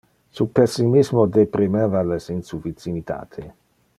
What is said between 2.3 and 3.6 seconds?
in su vicinitate.